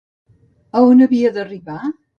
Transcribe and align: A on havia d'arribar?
A 0.79 0.83
on 0.87 1.05
havia 1.09 1.35
d'arribar? 1.37 1.81